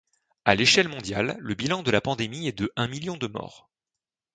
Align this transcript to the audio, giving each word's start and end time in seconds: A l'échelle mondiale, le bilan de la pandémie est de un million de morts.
A 0.45 0.55
l'échelle 0.55 0.87
mondiale, 0.87 1.37
le 1.41 1.53
bilan 1.53 1.83
de 1.83 1.91
la 1.91 2.01
pandémie 2.01 2.47
est 2.47 2.57
de 2.57 2.73
un 2.75 2.87
million 2.87 3.17
de 3.17 3.27
morts. 3.27 3.69